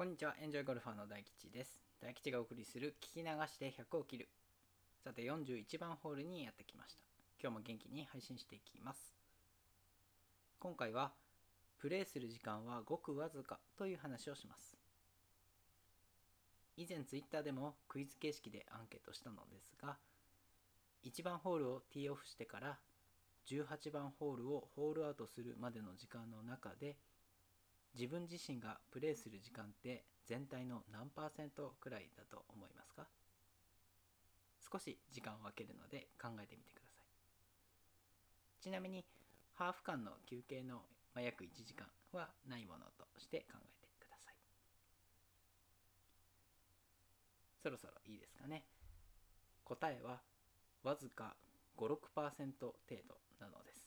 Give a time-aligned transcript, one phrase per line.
[0.00, 1.78] こんにちは、エンジョイゴルファーの大吉です。
[2.00, 4.30] 大吉がお送りする聞き流して100を切る。
[5.04, 7.02] さて、41番ホールにやってきました。
[7.38, 9.14] 今日も元気に配信していきます。
[10.58, 11.12] 今回は、
[11.78, 14.74] プレイする時間はごくわずかという話をします。
[16.78, 19.98] 以前ツイッターでもクイズ形式でアンケートしたのですが、
[21.04, 22.78] 1番ホールをティーオフしてから
[23.50, 26.96] 18番ホールをホールアウトするまでの時間の中で
[27.94, 33.06] 自分自身がプレイする時間って全体の何パーセントくらいだと思いますか？
[34.72, 37.04] 少し時間を空けるので考えてみてください。
[38.62, 39.04] ちなみに
[39.54, 40.82] ハーフ間の休憩の
[41.16, 44.34] 約1時間はないものとして考えてください。
[47.62, 48.64] そろそろいいですかね？
[49.64, 50.20] 答えは
[50.84, 51.34] わずか
[51.76, 51.84] 56%
[52.60, 52.74] 程
[53.08, 53.84] 度なのです。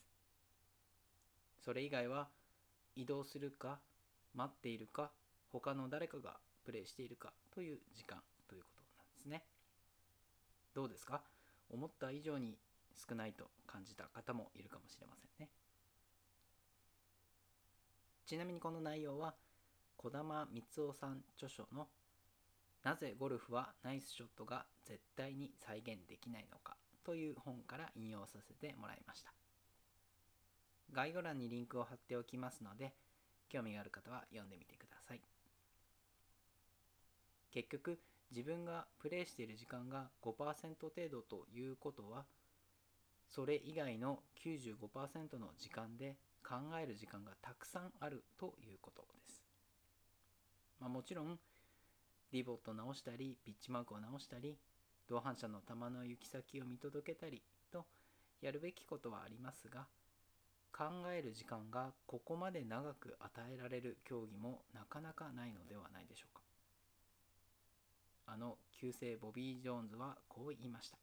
[1.64, 2.28] それ以外は
[2.96, 3.80] 移動するか
[4.34, 5.12] 待っているか
[5.52, 9.44] 他の誰かがプレイしているかという時間ということなんですね。
[10.74, 11.22] どうですか？
[11.70, 12.58] 思った以上に
[13.08, 15.50] 少ないと感じた方もいるかもしれませんね。
[18.26, 19.36] ちなみにこの内容は
[19.98, 21.88] 児玉光夫さん著書の
[22.84, 29.34] 「なぜゴルフはナイスショットが絶対に再現できないのか」という本から引用させてもらいました。
[30.92, 32.94] 概要欄にリンクを貼っておきますので
[33.54, 35.22] 興味がある方は読んでみてください。
[37.52, 38.00] 結局
[38.32, 40.34] 自分がプレイしている時間が5%
[40.82, 42.26] 程度ということは
[43.30, 49.44] それ以外の95%の時間で考える時間がたくさんあるということです、
[50.80, 51.38] まあ、もちろん
[52.32, 54.58] リボット直したりピッチマークを直したり
[55.08, 57.86] 同伴者の球の行き先を見届けたりと
[58.42, 59.86] やるべきことはありますが
[60.76, 66.42] 考える時間がここまで長く与えられる競技もなかなかないのではないでしょうか。
[68.26, 70.98] あの旧姓ボビー・ジョーンズはこう言いました。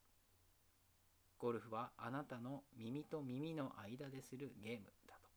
[1.39, 5.29] ゴルフはあなたの耳と耳の間でするゲームだと。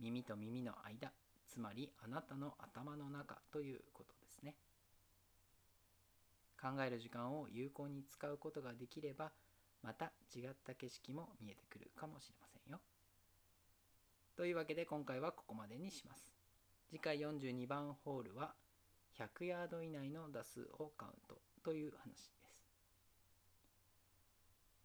[0.00, 1.12] 耳と耳の間
[1.46, 4.56] つまりあなたの頭の中ということですね。
[6.60, 9.30] 考える時間を有効に使うことができれば
[9.82, 12.80] また違った景色も見えてくるかもしれませんよ。
[14.36, 16.32] というわけで今回はここまでにします。
[16.90, 18.54] 次回42番ホールは
[19.18, 22.36] 100ヤード以内の打数をカウントという話です。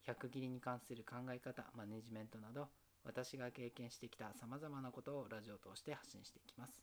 [0.07, 2.69] 100切りに関する考え方、マネジメントなど
[3.03, 6.81] 私が経験してきた様々なことをラジオを通して発信していきます。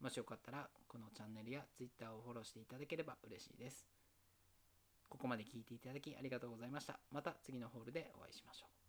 [0.00, 3.84] もしよかったらこのチャンネルや Twitter をフォローしていただければ嬉しいです。
[5.14, 6.98] ここまで聞いていただきありがとうございました。
[7.12, 8.83] また次のホールでお会いしましょう。